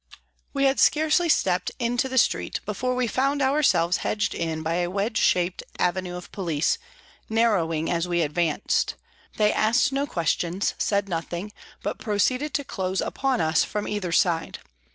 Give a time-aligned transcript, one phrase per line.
[0.51, 4.89] We had scarcely stepped into the street before we found ourselves hedged in by a
[4.91, 6.79] A shaped avenue of police,
[7.29, 8.95] narrowing as we advanced.
[9.37, 11.51] They asked no questions, said nothing,
[11.83, 14.57] but proceeded to close upon us from either side.